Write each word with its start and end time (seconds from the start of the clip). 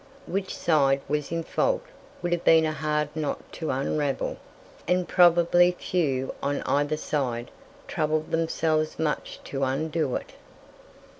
Which 0.25 0.57
side 0.57 0.99
was 1.07 1.31
in 1.31 1.43
fault 1.43 1.83
would 2.23 2.31
have 2.31 2.43
been 2.43 2.65
a 2.65 2.71
hard 2.71 3.15
knot 3.15 3.39
to 3.53 3.69
unravel, 3.69 4.37
and 4.87 5.07
probably 5.07 5.73
few 5.73 6.33
on 6.41 6.63
either 6.63 6.97
side 6.97 7.51
troubled 7.87 8.31
themselves 8.31 8.97
much 8.97 9.39
to 9.43 9.63
undo 9.63 10.15
it. 10.15 10.31